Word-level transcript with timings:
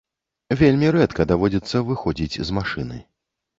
Вельмі 0.61 0.87
рэдка 0.95 1.27
даводзіцца 1.33 1.83
выходзіць 1.91 2.39
з 2.51 2.59
машыны. 2.61 3.01